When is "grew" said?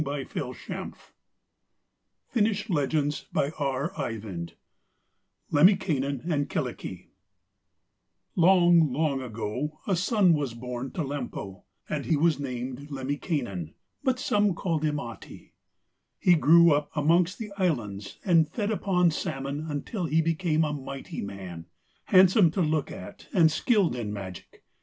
16.33-16.73